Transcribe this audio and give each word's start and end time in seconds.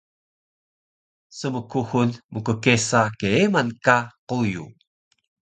Smkuxul 1.37 2.09
mkkesa 2.33 3.01
keeman 3.19 3.67
ka 3.85 3.95
quyu 4.27 4.65